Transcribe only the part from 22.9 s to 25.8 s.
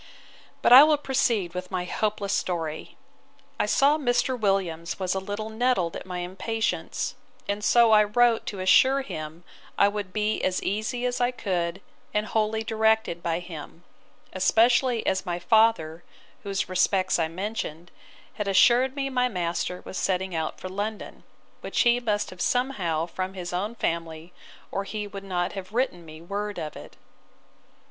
from his own family or he would not have